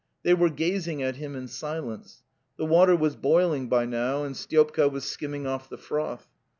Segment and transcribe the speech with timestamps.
[0.23, 2.23] They were gazing at him in silence.
[2.57, 6.27] The water was boiling by now and Styopka was skimming off the froth.